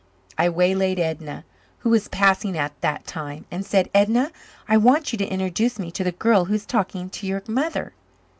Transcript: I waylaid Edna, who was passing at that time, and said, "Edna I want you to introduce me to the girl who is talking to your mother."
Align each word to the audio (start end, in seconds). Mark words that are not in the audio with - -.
I 0.35 0.49
waylaid 0.49 0.97
Edna, 0.97 1.45
who 1.81 1.91
was 1.91 2.07
passing 2.07 2.57
at 2.57 2.71
that 2.81 3.05
time, 3.05 3.45
and 3.51 3.63
said, 3.63 3.87
"Edna 3.93 4.31
I 4.67 4.75
want 4.75 5.11
you 5.13 5.17
to 5.19 5.27
introduce 5.27 5.77
me 5.77 5.91
to 5.91 6.03
the 6.03 6.11
girl 6.11 6.45
who 6.45 6.55
is 6.55 6.65
talking 6.65 7.07
to 7.11 7.27
your 7.27 7.43
mother." 7.47 7.93